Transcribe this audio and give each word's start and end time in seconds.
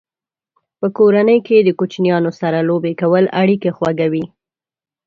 په 0.79 0.87
کورنۍ 0.97 1.39
کې 1.47 1.57
د 1.63 1.69
کوچنیانو 1.79 2.31
سره 2.39 2.57
لوبې 2.69 2.93
کول 3.01 3.25
اړیکې 3.41 3.71
خوږوي. 3.77 4.25